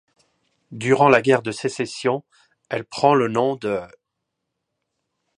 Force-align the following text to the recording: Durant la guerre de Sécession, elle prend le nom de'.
Durant 0.71 1.09
la 1.09 1.21
guerre 1.21 1.43
de 1.43 1.51
Sécession, 1.51 2.23
elle 2.69 2.85
prend 2.85 3.13
le 3.13 3.27
nom 3.27 3.55
de'. 3.55 3.81